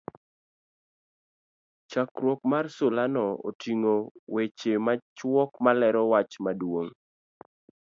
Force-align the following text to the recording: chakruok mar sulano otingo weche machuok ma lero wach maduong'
chakruok 1.91 2.39
mar 2.51 2.65
sulano 2.75 3.25
otingo 3.47 3.93
weche 4.35 4.71
machuok 4.85 5.51
ma 5.63 5.71
lero 5.81 6.01
wach 6.11 6.33
maduong' 6.45 6.93